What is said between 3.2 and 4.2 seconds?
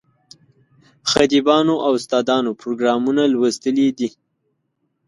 لوستلي دي.